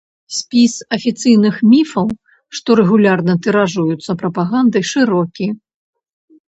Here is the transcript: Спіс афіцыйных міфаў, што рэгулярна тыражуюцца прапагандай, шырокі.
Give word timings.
Спіс 0.35 0.73
афіцыйных 0.97 1.55
міфаў, 1.75 2.07
што 2.61 2.69
рэгулярна 2.81 3.33
тыражуюцца 3.45 4.11
прапагандай, 4.25 4.83
шырокі. 4.95 5.47